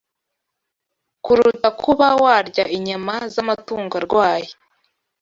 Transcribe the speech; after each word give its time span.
kuruta 1.23 1.69
kuba 1.81 2.07
warya 2.21 2.65
inyama 2.77 3.15
z’amatungo 3.33 3.93
arwaye 4.01 4.49